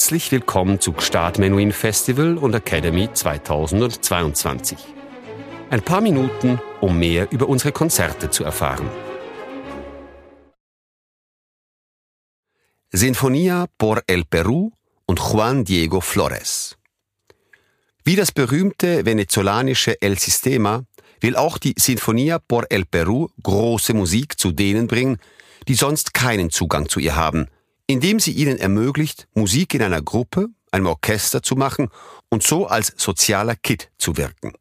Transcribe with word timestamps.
Herzlich 0.00 0.32
willkommen 0.32 0.80
zu 0.80 0.94
Gstaad 0.94 1.38
Menuhin 1.38 1.72
Festival 1.72 2.38
und 2.38 2.54
Academy 2.54 3.10
2022. 3.12 4.78
Ein 5.68 5.82
paar 5.82 6.00
Minuten, 6.00 6.58
um 6.80 6.98
mehr 6.98 7.30
über 7.30 7.50
unsere 7.50 7.70
Konzerte 7.70 8.30
zu 8.30 8.42
erfahren. 8.42 8.88
Sinfonia 12.90 13.66
por 13.76 14.02
el 14.06 14.24
Perú 14.24 14.70
und 15.04 15.20
Juan 15.20 15.66
Diego 15.66 16.00
Flores. 16.00 16.78
Wie 18.02 18.16
das 18.16 18.32
berühmte 18.32 19.04
venezolanische 19.04 20.00
El 20.00 20.18
Sistema 20.18 20.84
will 21.20 21.36
auch 21.36 21.58
die 21.58 21.74
Sinfonia 21.76 22.38
por 22.38 22.64
el 22.70 22.86
Perú 22.86 23.28
große 23.42 23.92
Musik 23.92 24.38
zu 24.38 24.50
denen 24.50 24.86
bringen, 24.86 25.18
die 25.68 25.74
sonst 25.74 26.14
keinen 26.14 26.48
Zugang 26.48 26.88
zu 26.88 27.00
ihr 27.00 27.16
haben– 27.16 27.48
indem 27.90 28.20
sie 28.20 28.30
ihnen 28.30 28.56
ermöglicht, 28.56 29.26
Musik 29.34 29.74
in 29.74 29.82
einer 29.82 30.00
Gruppe, 30.00 30.46
einem 30.70 30.86
Orchester 30.86 31.42
zu 31.42 31.56
machen 31.56 31.88
und 32.28 32.44
so 32.44 32.68
als 32.68 32.94
sozialer 32.96 33.56
Kit 33.56 33.90
zu 33.98 34.16
wirken. 34.16 34.52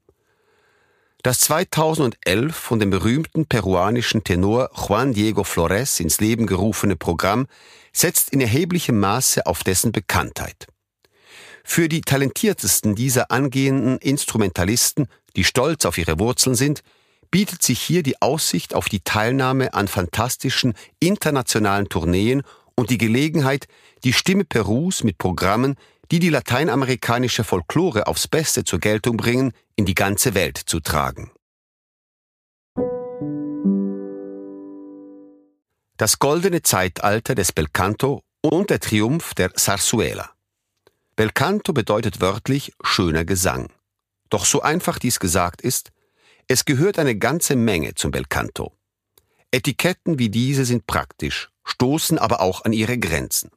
Das 1.22 1.42
2011 1.42 2.56
von 2.56 2.80
dem 2.80 2.90
berühmten 2.90 3.46
peruanischen 3.46 4.24
Tenor 4.24 4.72
Juan 4.74 5.14
Diego 5.14 5.44
Flores 5.44 6.00
ins 6.00 6.20
Leben 6.20 6.48
gerufene 6.48 6.96
Programm 6.96 7.46
setzt 7.94 8.32
in 8.32 8.42
erheblichem 8.42 9.00
Maße 9.00 9.46
auf 9.46 9.64
dessen 9.64 9.92
Bekanntheit. 9.92 10.66
Für 11.64 11.88
die 11.88 12.02
talentiertesten 12.02 12.96
dieser 12.96 13.30
angehenden 13.30 14.00
Instrumentalisten, 14.00 15.08
die 15.36 15.44
stolz 15.44 15.86
auf 15.86 16.00
ihre 16.00 16.18
Wurzeln 16.18 16.56
sind, 16.56 16.82
bietet 17.30 17.62
sich 17.62 17.80
hier 17.80 18.02
die 18.02 18.20
Aussicht 18.24 18.74
auf 18.74 18.90
die 18.90 19.02
Teilnahme 19.02 19.76
an 19.76 19.88
fantastischen 19.88 20.74
internationalen 21.00 21.90
Tourneen 21.90 22.42
und 22.80 22.90
die 22.90 22.98
Gelegenheit, 22.98 23.68
die 24.06 24.14
Stimme 24.14 24.46
Perus 24.46 25.04
mit 25.04 25.18
Programmen, 25.18 25.76
die 26.12 26.20
die 26.20 26.30
lateinamerikanische 26.30 27.44
Folklore 27.44 28.08
aufs 28.08 28.30
Beste 28.30 28.64
zur 28.64 28.80
Geltung 28.80 29.18
bringen, 29.18 29.52
in 29.76 29.86
die 29.86 29.96
ganze 29.96 30.34
Welt 30.34 30.58
zu 30.58 30.80
tragen. 30.80 31.30
Das 35.98 36.20
goldene 36.20 36.62
Zeitalter 36.62 37.36
des 37.36 37.52
Belcanto 37.52 38.24
und 38.42 38.70
der 38.70 38.80
Triumph 38.80 39.34
der 39.34 39.52
Sarsuela. 39.56 40.32
Belcanto 41.18 41.74
bedeutet 41.74 42.22
wörtlich 42.22 42.72
schöner 42.82 43.26
Gesang. 43.26 43.74
Doch 44.30 44.46
so 44.46 44.62
einfach 44.62 45.00
dies 45.00 45.20
gesagt 45.20 45.62
ist, 45.62 45.92
es 46.48 46.64
gehört 46.64 46.98
eine 46.98 47.18
ganze 47.18 47.58
Menge 47.58 47.94
zum 47.96 48.12
Belcanto. 48.12 48.72
Etiketten 49.52 50.18
wie 50.18 50.30
diese 50.30 50.64
sind 50.64 50.88
praktisch, 50.88 51.50
stoßen 51.70 52.18
aber 52.18 52.42
auch 52.42 52.66
an 52.66 52.74
ihre 52.74 52.98
Grenzen. 52.98 53.52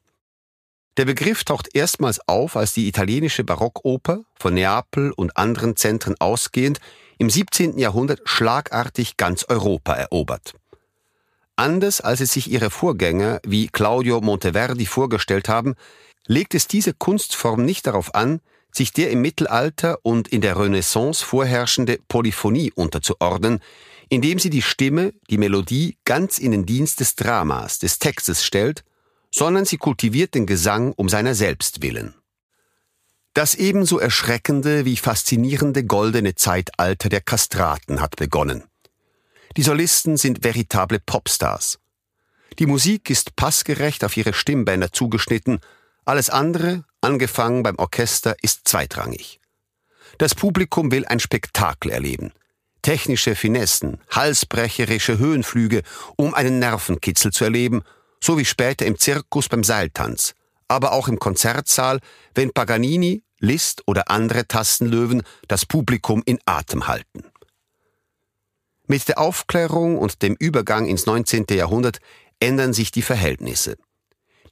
Der 0.98 1.06
Begriff 1.06 1.44
taucht 1.44 1.74
erstmals 1.74 2.20
auf, 2.28 2.56
als 2.56 2.74
die 2.74 2.86
italienische 2.86 3.44
Barockoper, 3.44 4.24
von 4.38 4.54
Neapel 4.54 5.12
und 5.12 5.36
anderen 5.38 5.76
Zentren 5.76 6.14
ausgehend, 6.20 6.80
im 7.18 7.30
17. 7.30 7.78
Jahrhundert 7.78 8.20
schlagartig 8.24 9.16
ganz 9.16 9.44
Europa 9.48 9.94
erobert. 9.94 10.54
Anders 11.56 12.00
als 12.00 12.20
es 12.20 12.32
sich 12.32 12.50
ihre 12.50 12.70
Vorgänger 12.70 13.40
wie 13.44 13.68
Claudio 13.68 14.20
Monteverdi 14.20 14.86
vorgestellt 14.86 15.48
haben, 15.48 15.74
legt 16.26 16.54
es 16.54 16.66
diese 16.66 16.92
Kunstform 16.92 17.64
nicht 17.64 17.86
darauf 17.86 18.14
an, 18.14 18.40
sich 18.70 18.92
der 18.92 19.10
im 19.10 19.20
Mittelalter 19.20 19.98
und 20.02 20.28
in 20.28 20.40
der 20.40 20.58
Renaissance 20.58 21.24
vorherrschende 21.24 21.98
Polyphonie 22.08 22.72
unterzuordnen, 22.74 23.60
indem 24.12 24.38
sie 24.38 24.50
die 24.50 24.60
Stimme, 24.60 25.14
die 25.30 25.38
Melodie 25.38 25.96
ganz 26.04 26.36
in 26.36 26.50
den 26.50 26.66
Dienst 26.66 27.00
des 27.00 27.14
Dramas, 27.14 27.78
des 27.78 27.98
Textes 27.98 28.44
stellt, 28.44 28.84
sondern 29.30 29.64
sie 29.64 29.78
kultiviert 29.78 30.34
den 30.34 30.44
Gesang 30.44 30.92
um 30.92 31.08
seiner 31.08 31.34
selbst 31.34 31.80
willen. 31.80 32.14
Das 33.32 33.54
ebenso 33.54 33.98
erschreckende 33.98 34.84
wie 34.84 34.98
faszinierende 34.98 35.86
goldene 35.86 36.34
Zeitalter 36.34 37.08
der 37.08 37.22
Kastraten 37.22 38.02
hat 38.02 38.16
begonnen. 38.16 38.64
Die 39.56 39.62
Solisten 39.62 40.18
sind 40.18 40.44
veritable 40.44 41.00
Popstars. 41.00 41.78
Die 42.58 42.66
Musik 42.66 43.08
ist 43.08 43.34
passgerecht 43.34 44.04
auf 44.04 44.14
ihre 44.18 44.34
Stimmbänder 44.34 44.92
zugeschnitten, 44.92 45.60
alles 46.04 46.28
andere, 46.28 46.84
angefangen 47.00 47.62
beim 47.62 47.76
Orchester, 47.76 48.36
ist 48.42 48.68
zweitrangig. 48.68 49.40
Das 50.18 50.34
Publikum 50.34 50.92
will 50.92 51.06
ein 51.06 51.18
Spektakel 51.18 51.90
erleben 51.90 52.34
technische 52.82 53.34
Finessen, 53.34 53.98
halsbrecherische 54.10 55.18
Höhenflüge, 55.18 55.82
um 56.16 56.34
einen 56.34 56.58
Nervenkitzel 56.58 57.32
zu 57.32 57.44
erleben, 57.44 57.82
so 58.20 58.38
wie 58.38 58.44
später 58.44 58.86
im 58.86 58.98
Zirkus 58.98 59.48
beim 59.48 59.64
Seiltanz, 59.64 60.34
aber 60.68 60.92
auch 60.92 61.08
im 61.08 61.18
Konzertsaal, 61.18 62.00
wenn 62.34 62.52
Paganini, 62.52 63.22
Liszt 63.38 63.82
oder 63.86 64.08
andere 64.08 64.46
Tastenlöwen 64.46 65.24
das 65.48 65.66
Publikum 65.66 66.22
in 66.24 66.38
Atem 66.44 66.86
halten. 66.86 67.24
Mit 68.86 69.08
der 69.08 69.18
Aufklärung 69.18 69.98
und 69.98 70.22
dem 70.22 70.36
Übergang 70.38 70.86
ins 70.86 71.06
19. 71.06 71.46
Jahrhundert 71.50 71.98
ändern 72.38 72.72
sich 72.72 72.92
die 72.92 73.02
Verhältnisse. 73.02 73.76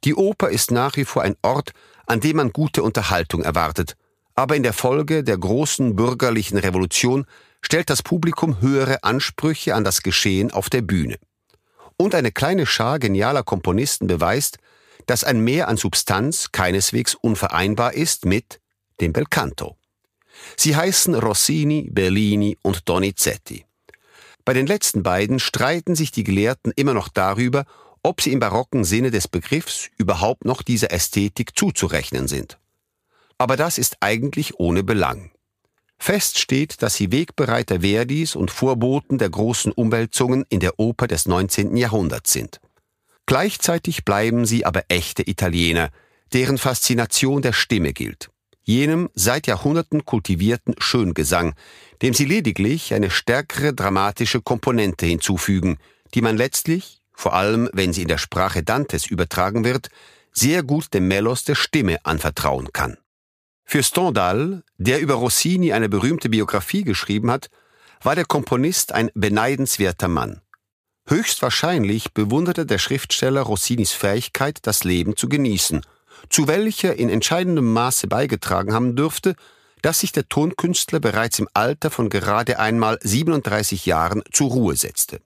Die 0.03 0.15
Oper 0.15 0.49
ist 0.49 0.71
nach 0.71 0.97
wie 0.97 1.05
vor 1.05 1.21
ein 1.21 1.35
Ort, 1.41 1.71
an 2.05 2.19
dem 2.19 2.37
man 2.37 2.51
gute 2.51 2.83
Unterhaltung 2.83 3.43
erwartet, 3.43 3.95
aber 4.35 4.55
in 4.55 4.63
der 4.63 4.73
Folge 4.73 5.23
der 5.23 5.37
großen 5.37 5.95
bürgerlichen 5.95 6.57
Revolution 6.57 7.25
stellt 7.61 7.89
das 7.89 8.03
Publikum 8.03 8.61
höhere 8.61 9.03
Ansprüche 9.03 9.75
an 9.75 9.83
das 9.83 10.03
Geschehen 10.03 10.51
auf 10.51 10.69
der 10.69 10.81
Bühne. 10.81 11.17
Und 11.97 12.15
eine 12.15 12.31
kleine 12.31 12.65
Schar 12.65 12.99
genialer 12.99 13.43
Komponisten 13.43 14.07
beweist, 14.07 14.57
dass 15.05 15.23
ein 15.23 15.39
Mehr 15.41 15.67
an 15.67 15.77
Substanz 15.77 16.51
keineswegs 16.51 17.15
unvereinbar 17.15 17.93
ist 17.93 18.25
mit 18.25 18.59
dem 18.99 19.13
Belcanto. 19.13 19.77
Sie 20.57 20.75
heißen 20.75 21.15
Rossini, 21.15 21.89
Bellini 21.91 22.57
und 22.61 22.87
Donizetti. 22.89 23.65
Bei 24.45 24.53
den 24.53 24.65
letzten 24.65 25.03
beiden 25.03 25.39
streiten 25.39 25.95
sich 25.95 26.11
die 26.11 26.23
Gelehrten 26.23 26.71
immer 26.75 26.93
noch 26.93 27.09
darüber, 27.09 27.65
ob 28.03 28.21
sie 28.21 28.31
im 28.31 28.39
barocken 28.39 28.83
Sinne 28.83 29.11
des 29.11 29.27
Begriffs 29.27 29.89
überhaupt 29.97 30.45
noch 30.45 30.63
dieser 30.63 30.91
Ästhetik 30.91 31.57
zuzurechnen 31.57 32.27
sind. 32.27 32.57
Aber 33.37 33.57
das 33.57 33.77
ist 33.77 33.97
eigentlich 33.99 34.59
ohne 34.59 34.83
Belang. 34.83 35.30
Fest 36.01 36.39
steht, 36.39 36.81
dass 36.81 36.95
sie 36.95 37.11
Wegbereiter 37.11 37.81
Verdis 37.81 38.35
und 38.35 38.49
Vorboten 38.49 39.19
der 39.19 39.29
großen 39.29 39.71
Umwälzungen 39.71 40.45
in 40.49 40.59
der 40.59 40.79
Oper 40.79 41.05
des 41.05 41.27
19. 41.27 41.77
Jahrhunderts 41.77 42.33
sind. 42.33 42.59
Gleichzeitig 43.27 44.03
bleiben 44.03 44.47
sie 44.47 44.65
aber 44.65 44.85
echte 44.87 45.21
Italiener, 45.29 45.91
deren 46.33 46.57
Faszination 46.57 47.43
der 47.43 47.53
Stimme 47.53 47.93
gilt, 47.93 48.31
jenem 48.63 49.09
seit 49.13 49.45
Jahrhunderten 49.45 50.03
kultivierten 50.03 50.73
Schöngesang, 50.79 51.53
dem 52.01 52.15
sie 52.15 52.25
lediglich 52.25 52.95
eine 52.95 53.11
stärkere 53.11 53.71
dramatische 53.71 54.41
Komponente 54.41 55.05
hinzufügen, 55.05 55.77
die 56.15 56.23
man 56.23 56.35
letztlich, 56.35 56.99
vor 57.13 57.35
allem 57.35 57.69
wenn 57.73 57.93
sie 57.93 58.01
in 58.01 58.07
der 58.07 58.17
Sprache 58.17 58.63
Dantes 58.63 59.05
übertragen 59.05 59.63
wird, 59.63 59.89
sehr 60.31 60.63
gut 60.63 60.95
dem 60.95 61.07
Melos 61.07 61.43
der 61.43 61.55
Stimme 61.55 62.03
anvertrauen 62.03 62.73
kann. 62.73 62.97
Für 63.71 63.83
Stendhal, 63.83 64.63
der 64.79 64.99
über 64.99 65.13
Rossini 65.13 65.71
eine 65.71 65.87
berühmte 65.87 66.27
Biografie 66.27 66.83
geschrieben 66.83 67.31
hat, 67.31 67.49
war 68.03 68.15
der 68.15 68.25
Komponist 68.25 68.91
ein 68.91 69.09
beneidenswerter 69.13 70.09
Mann. 70.09 70.41
Höchstwahrscheinlich 71.07 72.13
bewunderte 72.13 72.65
der 72.65 72.79
Schriftsteller 72.79 73.43
Rossinis 73.43 73.93
Fähigkeit, 73.93 74.59
das 74.63 74.83
Leben 74.83 75.15
zu 75.15 75.29
genießen, 75.29 75.85
zu 76.29 76.49
welcher 76.49 76.97
in 76.97 77.07
entscheidendem 77.07 77.71
Maße 77.71 78.07
beigetragen 78.07 78.73
haben 78.73 78.97
dürfte, 78.97 79.37
dass 79.81 80.01
sich 80.01 80.11
der 80.11 80.27
Tonkünstler 80.27 80.99
bereits 80.99 81.39
im 81.39 81.47
Alter 81.53 81.91
von 81.91 82.09
gerade 82.09 82.59
einmal 82.59 82.99
37 83.01 83.85
Jahren 83.85 84.21
zur 84.33 84.49
Ruhe 84.49 84.75
setzte. 84.75 85.21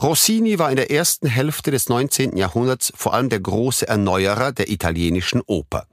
Rossini 0.00 0.60
war 0.60 0.70
in 0.70 0.76
der 0.76 0.92
ersten 0.92 1.26
Hälfte 1.26 1.72
des 1.72 1.88
19. 1.88 2.36
Jahrhunderts 2.36 2.92
vor 2.94 3.12
allem 3.12 3.28
der 3.28 3.40
große 3.40 3.88
Erneuerer 3.88 4.52
der 4.52 4.70
italienischen 4.70 5.42
Oper. 5.44 5.88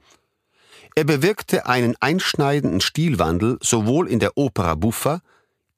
Er 0.98 1.04
bewirkte 1.04 1.66
einen 1.66 1.94
einschneidenden 2.00 2.80
Stilwandel 2.80 3.58
sowohl 3.60 4.08
in 4.08 4.18
der 4.18 4.38
Opera 4.38 4.74
Buffa, 4.76 5.20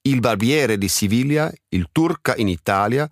Il 0.05 0.21
Barbiere 0.21 0.79
di 0.79 0.87
Siviglia, 0.87 1.53
Il 1.71 1.87
Turca 1.93 2.35
in 2.35 2.47
Italia, 2.47 3.09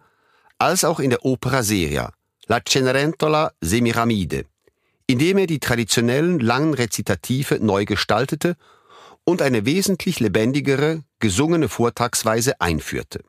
als 0.56 0.84
auch 0.84 1.00
in 1.00 1.10
der 1.10 1.24
Opera 1.24 1.64
Seria, 1.64 2.12
La 2.46 2.60
Cenerentola 2.64 3.50
Semiramide, 3.60 4.44
indem 5.08 5.38
er 5.38 5.48
die 5.48 5.58
traditionellen 5.58 6.38
langen 6.38 6.74
Rezitative 6.74 7.58
neu 7.60 7.84
gestaltete 7.84 8.54
und 9.24 9.42
eine 9.42 9.66
wesentlich 9.66 10.20
lebendigere, 10.20 11.02
gesungene 11.18 11.68
Vortragsweise 11.68 12.60
einführte. 12.60 13.24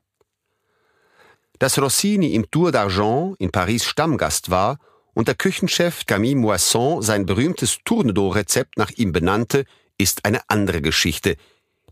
Dass 1.57 1.79
Rossini 1.79 2.35
im 2.35 2.51
Tour 2.51 2.69
d'Argent 2.69 3.37
in 3.39 3.49
Paris 3.49 3.85
Stammgast 3.85 4.51
war 4.51 4.77
und 5.17 5.27
der 5.27 5.33
Küchenchef 5.33 6.05
Camille 6.05 6.35
Moisson 6.35 7.01
sein 7.01 7.25
berühmtes 7.25 7.79
Tournedo-Rezept 7.83 8.77
nach 8.77 8.91
ihm 8.91 9.13
benannte, 9.13 9.65
ist 9.97 10.25
eine 10.25 10.41
andere 10.47 10.79
Geschichte, 10.79 11.37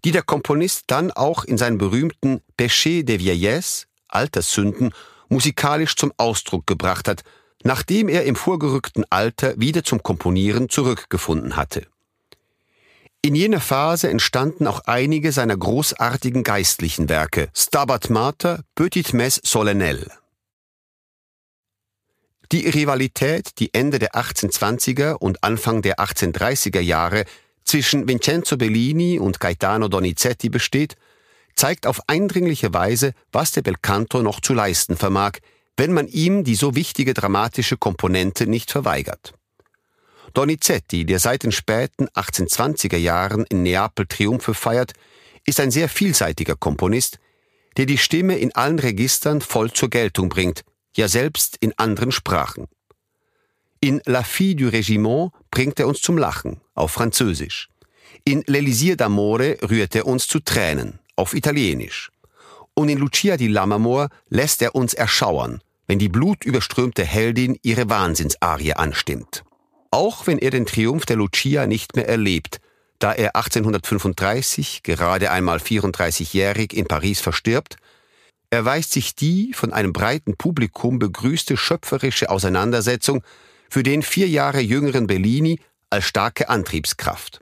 die 0.03 0.11
der 0.11 0.21
Komponist 0.21 0.83
dann 0.87 1.09
auch 1.09 1.43
in 1.43 1.57
seinen 1.57 1.79
berühmten 1.79 2.41
Péché 2.55 3.01
de 3.01 3.17
Vieillesse, 3.17 3.87
Alterssünden, 4.09 4.93
musikalisch 5.27 5.95
zum 5.95 6.13
Ausdruck 6.17 6.67
gebracht 6.67 7.07
hat, 7.07 7.23
nachdem 7.63 8.09
er 8.09 8.25
im 8.25 8.35
vorgerückten 8.35 9.05
Alter 9.09 9.59
wieder 9.59 9.83
zum 9.83 10.03
Komponieren 10.03 10.69
zurückgefunden 10.69 11.55
hatte. 11.55 11.87
In 13.23 13.33
jener 13.33 13.59
Phase 13.59 14.07
entstanden 14.07 14.67
auch 14.67 14.81
einige 14.81 15.31
seiner 15.31 15.57
großartigen 15.57 16.43
geistlichen 16.43 17.09
Werke, 17.09 17.49
Stabat 17.55 18.11
Mater, 18.11 18.61
Petit 18.75 19.13
Messe 19.13 19.41
Solennelle. 19.43 20.11
Die 22.51 22.67
Rivalität, 22.69 23.59
die 23.59 23.73
Ende 23.73 23.99
der 23.99 24.13
1820er 24.13 25.13
und 25.13 25.43
Anfang 25.43 25.81
der 25.81 25.99
1830er 25.99 26.79
Jahre 26.79 27.25
zwischen 27.63 28.07
Vincenzo 28.07 28.57
Bellini 28.57 29.19
und 29.19 29.39
Gaetano 29.39 29.87
Donizetti 29.87 30.49
besteht, 30.49 30.95
zeigt 31.55 31.87
auf 31.87 32.01
eindringliche 32.07 32.73
Weise, 32.73 33.13
was 33.31 33.51
der 33.51 33.61
Belcanto 33.61 34.21
noch 34.21 34.39
zu 34.39 34.53
leisten 34.53 34.97
vermag, 34.97 35.39
wenn 35.77 35.93
man 35.93 36.07
ihm 36.07 36.43
die 36.43 36.55
so 36.55 36.75
wichtige 36.75 37.13
dramatische 37.13 37.77
Komponente 37.77 38.47
nicht 38.47 38.71
verweigert. 38.71 39.33
Donizetti, 40.33 41.05
der 41.05 41.19
seit 41.19 41.43
den 41.43 41.51
späten 41.51 42.07
1820er 42.09 42.97
Jahren 42.97 43.45
in 43.45 43.63
Neapel 43.63 44.05
Triumphe 44.05 44.53
feiert, 44.53 44.93
ist 45.45 45.59
ein 45.59 45.71
sehr 45.71 45.89
vielseitiger 45.89 46.55
Komponist, 46.55 47.19
der 47.77 47.85
die 47.85 47.97
Stimme 47.97 48.37
in 48.37 48.53
allen 48.55 48.79
Registern 48.79 49.41
voll 49.41 49.71
zur 49.71 49.89
Geltung 49.89 50.29
bringt, 50.29 50.63
ja 50.97 51.07
selbst 51.07 51.57
in 51.59 51.73
anderen 51.77 52.11
Sprachen. 52.11 52.67
In 53.79 54.01
La 54.05 54.23
Fille 54.23 54.55
du 54.55 54.67
Régiment 54.69 55.31
bringt 55.51 55.79
er 55.79 55.87
uns 55.87 56.01
zum 56.01 56.17
Lachen, 56.17 56.61
auf 56.73 56.91
Französisch. 56.91 57.69
In 58.23 58.43
L'Elisir 58.43 58.95
d'Amore 58.95 59.69
rührt 59.69 59.95
er 59.95 60.07
uns 60.07 60.27
zu 60.27 60.39
Tränen, 60.39 60.99
auf 61.15 61.33
Italienisch. 61.33 62.11
Und 62.73 62.89
in 62.89 62.97
Lucia 62.97 63.37
di 63.37 63.47
Lammermoor 63.47 64.09
lässt 64.29 64.61
er 64.61 64.75
uns 64.75 64.93
erschauern, 64.93 65.61
wenn 65.87 65.99
die 65.99 66.09
blutüberströmte 66.09 67.03
Heldin 67.03 67.57
ihre 67.61 67.89
Wahnsinnsarie 67.89 68.73
anstimmt. 68.73 69.43
Auch 69.91 70.27
wenn 70.27 70.39
er 70.39 70.49
den 70.49 70.65
Triumph 70.65 71.05
der 71.05 71.15
Lucia 71.15 71.67
nicht 71.67 71.95
mehr 71.95 72.07
erlebt, 72.09 72.59
da 72.99 73.13
er 73.13 73.35
1835, 73.35 74.83
gerade 74.83 75.31
einmal 75.31 75.59
34-jährig, 75.59 76.73
in 76.73 76.85
Paris 76.85 77.21
verstirbt, 77.21 77.77
erweist 78.49 78.91
sich 78.91 79.15
die 79.15 79.53
von 79.53 79.73
einem 79.73 79.93
breiten 79.93 80.37
Publikum 80.37 80.99
begrüßte 80.99 81.57
schöpferische 81.57 82.29
Auseinandersetzung 82.29 83.23
für 83.69 83.83
den 83.83 84.01
vier 84.01 84.27
Jahre 84.27 84.61
jüngeren 84.61 85.07
Bellini 85.07 85.59
als 85.89 86.05
starke 86.05 86.49
Antriebskraft. 86.49 87.41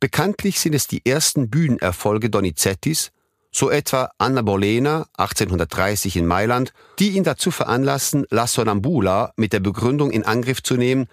Bekanntlich 0.00 0.60
sind 0.60 0.74
es 0.74 0.86
die 0.86 1.04
ersten 1.06 1.48
Bühnenerfolge 1.48 2.30
Donizettis, 2.30 3.10
so 3.50 3.70
etwa 3.70 4.10
Anna 4.18 4.42
Bolena 4.42 5.06
1830 5.16 6.16
in 6.16 6.26
Mailand, 6.26 6.72
die 6.98 7.10
ihn 7.10 7.24
dazu 7.24 7.50
veranlassen, 7.50 8.26
La 8.30 8.46
Sonnambula 8.46 9.32
mit 9.36 9.52
der 9.52 9.60
Begründung 9.60 10.10
in 10.10 10.24
Angriff 10.24 10.62
zu 10.62 10.76
nehmen, 10.76 11.06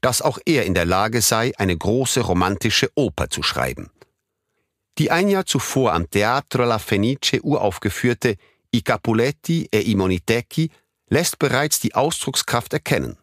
dass 0.00 0.22
auch 0.22 0.38
er 0.46 0.64
in 0.64 0.74
der 0.74 0.84
Lage 0.84 1.20
sei, 1.20 1.52
eine 1.58 1.76
große 1.76 2.20
romantische 2.20 2.90
Oper 2.94 3.30
zu 3.30 3.42
schreiben. 3.42 3.90
Die 4.98 5.12
ein 5.12 5.28
Jahr 5.28 5.46
zuvor 5.46 5.92
am 5.92 6.10
Teatro 6.10 6.64
La 6.64 6.80
Fenice 6.80 7.40
uraufgeführte 7.40 8.36
I 8.74 8.82
Capuletti 8.82 9.68
e 9.70 9.80
i 9.80 9.94
Monitecchi 9.94 10.70
lässt 11.08 11.38
bereits 11.38 11.78
die 11.78 11.94
Ausdruckskraft 11.94 12.72
erkennen. 12.72 13.16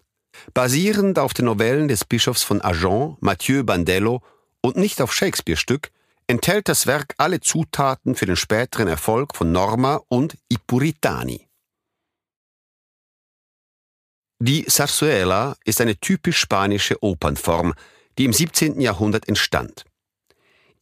Basierend 0.54 1.20
auf 1.20 1.34
den 1.34 1.46
Novellen 1.46 1.88
des 1.88 2.06
Bischofs 2.06 2.44
von 2.44 2.62
Agen, 2.62 3.18
Mathieu 3.20 3.64
Bandello, 3.64 4.22
und 4.62 4.78
nicht 4.78 5.02
auf 5.02 5.14
Shakespeare-Stück, 5.14 5.92
enthält 6.28 6.70
das 6.70 6.88
Werk 6.88 7.14
alle 7.18 7.40
Zutaten 7.42 8.16
für 8.16 8.26
den 8.26 8.36
späteren 8.36 8.88
Erfolg 8.88 9.36
von 9.36 9.52
Norma 9.52 10.02
und 10.08 10.36
I 10.52 10.58
Puritani. 10.66 11.48
Die 14.40 14.66
Zarzuela 14.66 15.56
ist 15.66 15.82
eine 15.82 15.98
typisch 15.98 16.40
spanische 16.40 17.02
Opernform, 17.04 17.74
die 18.18 18.26
im 18.26 18.34
17. 18.34 18.82
Jahrhundert 18.82 19.28
entstand. 19.28 19.86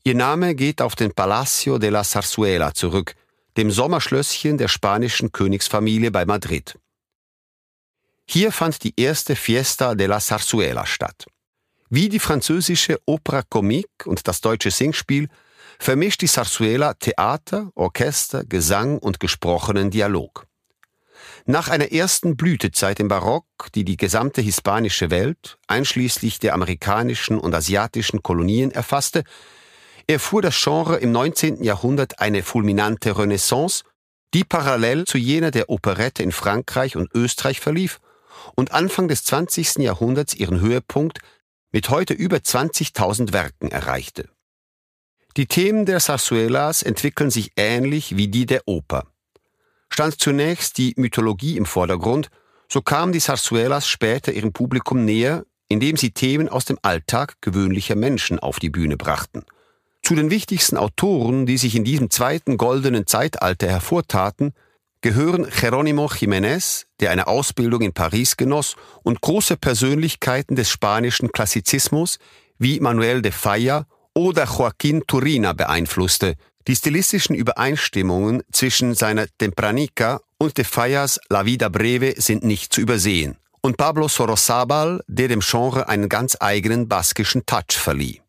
Ihr 0.05 0.15
Name 0.15 0.53
geht 0.53 0.81
auf 0.81 0.95
den 0.95 1.13
Palacio 1.13 1.77
de 1.77 1.89
la 1.89 2.03
Zarzuela 2.03 2.73
zurück, 2.73 3.15
dem 3.55 3.71
Sommerschlösschen 3.71 4.57
der 4.57 4.67
spanischen 4.67 5.31
Königsfamilie 5.31 6.11
bei 6.11 6.25
Madrid. 6.25 6.77
Hier 8.25 8.51
fand 8.51 8.83
die 8.83 8.93
erste 8.97 9.37
Fiesta 9.37 9.95
de 9.95 10.07
la 10.07 10.19
Zarzuela 10.19 10.85
statt. 10.85 11.25
Wie 11.89 12.09
die 12.09 12.19
französische 12.19 12.99
Opera 13.05 13.43
Comique 13.43 14.05
und 14.05 14.27
das 14.27 14.41
deutsche 14.41 14.71
Singspiel 14.71 15.29
vermischt 15.79 16.21
die 16.21 16.27
Zarzuela 16.27 16.95
Theater, 16.95 17.71
Orchester, 17.73 18.43
Gesang 18.43 18.97
und 18.97 19.21
gesprochenen 19.21 19.89
Dialog. 19.89 20.47
Nach 21.45 21.69
einer 21.69 21.93
ersten 21.93 22.35
Blütezeit 22.35 22.99
im 22.99 23.07
Barock, 23.07 23.45
die 23.73 23.85
die 23.85 23.95
gesamte 23.95 24.41
hispanische 24.41 25.11
Welt, 25.11 25.57
einschließlich 25.67 26.39
der 26.39 26.55
amerikanischen 26.55 27.39
und 27.39 27.55
asiatischen 27.55 28.21
Kolonien 28.21 28.71
erfasste, 28.71 29.23
erfuhr 30.07 30.41
das 30.41 30.61
Genre 30.61 30.97
im 30.97 31.11
19. 31.11 31.63
Jahrhundert 31.63 32.19
eine 32.19 32.43
fulminante 32.43 33.17
Renaissance, 33.17 33.83
die 34.33 34.43
parallel 34.43 35.05
zu 35.05 35.17
jener 35.17 35.51
der 35.51 35.69
Operette 35.69 36.23
in 36.23 36.31
Frankreich 36.31 36.95
und 36.95 37.13
Österreich 37.13 37.59
verlief 37.59 37.99
und 38.55 38.71
Anfang 38.71 39.07
des 39.07 39.23
20. 39.23 39.77
Jahrhunderts 39.77 40.33
ihren 40.33 40.59
Höhepunkt 40.59 41.19
mit 41.71 41.89
heute 41.89 42.13
über 42.13 42.37
20.000 42.37 43.33
Werken 43.33 43.69
erreichte. 43.71 44.29
Die 45.37 45.47
Themen 45.47 45.85
der 45.85 45.99
Sarsuelas 45.99 46.83
entwickeln 46.83 47.31
sich 47.31 47.51
ähnlich 47.55 48.17
wie 48.17 48.27
die 48.27 48.45
der 48.45 48.63
Oper 48.67 49.07
stand 49.93 50.19
zunächst 50.19 50.79
die 50.79 50.93
Mythologie 50.97 51.55
im 51.55 51.67
Vordergrund, 51.67 52.29
so 52.67 52.81
kamen 52.81 53.13
die 53.13 53.19
Sarsuelas 53.19 53.87
später 53.87 54.33
ihrem 54.33 54.51
Publikum 54.51 55.05
näher, 55.05 55.45
indem 55.67 55.97
sie 55.97 56.11
Themen 56.11 56.49
aus 56.49 56.65
dem 56.65 56.79
Alltag 56.81 57.35
gewöhnlicher 57.41 57.95
Menschen 57.95 58.39
auf 58.39 58.59
die 58.59 58.71
Bühne 58.71 58.97
brachten. 58.97 59.43
Zu 60.03 60.15
den 60.15 60.29
wichtigsten 60.29 60.75
Autoren, 60.75 61.45
die 61.45 61.57
sich 61.57 61.75
in 61.75 61.85
diesem 61.85 62.09
zweiten 62.09 62.57
goldenen 62.57 63.07
Zeitalter 63.07 63.67
hervortaten, 63.67 64.53
gehören 64.99 65.45
Jerónimo 65.49 66.07
Jiménez, 66.07 66.83
der 66.99 67.11
eine 67.11 67.27
Ausbildung 67.27 67.81
in 67.81 67.93
Paris 67.93 68.35
genoss, 68.35 68.75
und 69.03 69.21
große 69.21 69.55
Persönlichkeiten 69.55 70.57
des 70.57 70.69
spanischen 70.69 71.31
Klassizismus 71.31 72.19
wie 72.57 72.81
Manuel 72.81 73.21
de 73.21 73.31
Falla 73.31 73.85
oder 74.13 74.43
Joaquín 74.43 75.03
Turina 75.07 75.53
beeinflusste, 75.53 76.35
die 76.67 76.75
stilistischen 76.75 77.35
Übereinstimmungen 77.35 78.43
zwischen 78.51 78.95
seiner 78.95 79.27
Tempranica 79.37 80.19
und 80.37 80.57
de 80.57 80.65
Fallas 80.65 81.19
La 81.29 81.45
Vida 81.45 81.69
Breve 81.69 82.15
sind 82.17 82.43
nicht 82.43 82.73
zu 82.73 82.81
übersehen. 82.81 83.37
Und 83.61 83.77
Pablo 83.77 84.09
Sorosabal, 84.09 85.01
der 85.07 85.29
dem 85.29 85.39
Genre 85.39 85.87
einen 85.87 86.09
ganz 86.09 86.35
eigenen 86.39 86.89
baskischen 86.89 87.45
Touch 87.45 87.77
verlieh. 87.77 88.22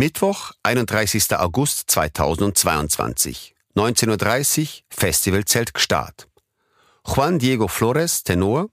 Mittwoch, 0.00 0.52
31. 0.62 1.40
August 1.40 1.88
2022, 1.88 3.52
19.30 3.74 4.60
Uhr, 4.60 4.68
Festivalzelt 4.88 5.74
Gstaad. 5.74 6.28
Juan 7.02 7.38
Diego 7.38 7.66
Flores, 7.66 8.22
Tenor, 8.22 8.70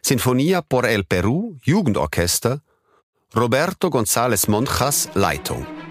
Sinfonia 0.00 0.62
por 0.62 0.86
el 0.86 1.04
Perú, 1.04 1.58
Jugendorchester 1.66 2.62
Roberto 3.34 3.90
González 3.90 4.48
Monjas, 4.48 5.10
Leitung. 5.12 5.83